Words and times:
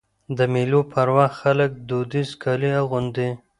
د 0.37 0.39
مېلو 0.53 0.81
پر 0.91 1.07
وخت 1.15 1.35
خلک 1.41 1.69
دودیز 1.89 2.29
کالي 2.43 2.71
اغوندي. 2.81 3.29